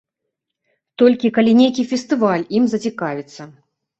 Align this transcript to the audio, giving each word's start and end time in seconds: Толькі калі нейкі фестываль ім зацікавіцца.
Толькі 1.01 1.31
калі 1.35 1.51
нейкі 1.59 1.85
фестываль 1.93 2.47
ім 2.61 2.65
зацікавіцца. 2.71 3.41